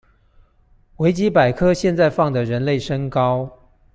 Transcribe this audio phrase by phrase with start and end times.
[0.97, 3.69] 維基百科現在放的人類身高